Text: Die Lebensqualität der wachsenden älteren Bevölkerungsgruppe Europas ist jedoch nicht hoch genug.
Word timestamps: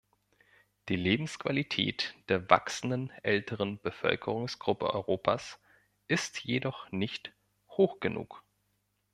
Die 0.89 0.95
Lebensqualität 0.95 2.15
der 2.27 2.49
wachsenden 2.49 3.11
älteren 3.21 3.79
Bevölkerungsgruppe 3.79 4.91
Europas 4.91 5.59
ist 6.07 6.39
jedoch 6.43 6.91
nicht 6.91 7.33
hoch 7.69 7.99
genug. 7.99 8.43